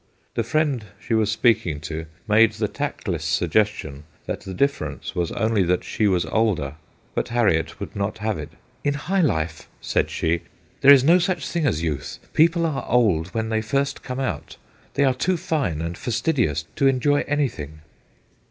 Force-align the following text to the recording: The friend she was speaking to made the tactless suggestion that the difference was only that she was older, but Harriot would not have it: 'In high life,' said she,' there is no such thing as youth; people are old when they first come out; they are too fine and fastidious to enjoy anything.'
The 0.33 0.41
friend 0.43 0.85
she 0.99 1.13
was 1.13 1.29
speaking 1.31 1.79
to 1.81 2.07
made 2.27 2.53
the 2.53 2.67
tactless 2.67 3.23
suggestion 3.23 4.05
that 4.25 4.41
the 4.41 4.53
difference 4.55 5.13
was 5.13 5.31
only 5.33 5.61
that 5.61 5.83
she 5.83 6.07
was 6.07 6.25
older, 6.25 6.73
but 7.13 7.27
Harriot 7.27 7.79
would 7.79 7.95
not 7.95 8.17
have 8.17 8.39
it: 8.39 8.49
'In 8.83 8.95
high 8.95 9.21
life,' 9.21 9.67
said 9.79 10.09
she,' 10.09 10.41
there 10.81 10.91
is 10.91 11.03
no 11.03 11.19
such 11.19 11.47
thing 11.47 11.67
as 11.67 11.83
youth; 11.83 12.17
people 12.33 12.65
are 12.65 12.83
old 12.89 13.27
when 13.35 13.49
they 13.49 13.61
first 13.61 14.01
come 14.01 14.19
out; 14.19 14.57
they 14.95 15.03
are 15.03 15.13
too 15.13 15.37
fine 15.37 15.81
and 15.83 15.99
fastidious 15.99 16.65
to 16.77 16.87
enjoy 16.87 17.23
anything.' 17.27 17.81